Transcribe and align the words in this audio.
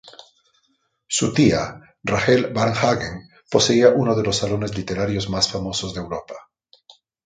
Su 1.07 1.31
tía, 1.31 1.79
Rahel 2.01 2.51
Varnhagen, 2.51 3.29
poseía 3.51 3.89
uno 3.89 4.15
de 4.15 4.23
los 4.23 4.37
salones 4.37 4.75
literarios 4.75 5.29
más 5.29 5.47
famosos 5.47 5.93
de 5.93 6.01
Europa. 6.01 6.33